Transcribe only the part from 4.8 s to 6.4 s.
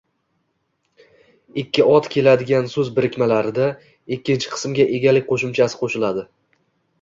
egalik qoʻshimchasi qoʻshiladi